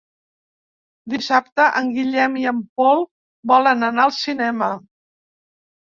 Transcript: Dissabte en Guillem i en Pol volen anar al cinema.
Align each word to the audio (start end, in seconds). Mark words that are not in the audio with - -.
Dissabte 1.15 1.67
en 1.83 1.93
Guillem 1.99 2.41
i 2.47 2.47
en 2.55 2.65
Pol 2.81 3.07
volen 3.55 3.93
anar 3.93 4.09
al 4.11 4.19
cinema. 4.25 4.77